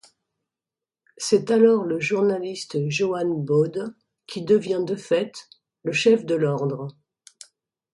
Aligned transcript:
C'est 1.17 1.51
alors 1.51 1.83
le 1.83 1.99
journaliste 1.99 2.89
Johann 2.89 3.39
Bode 3.45 3.93
qui 4.25 4.41
devient 4.41 4.81
de 4.83 4.95
fait 4.95 5.47
le 5.83 5.91
chef 5.91 6.25
de 6.25 6.33
l'ordre. 6.33 6.95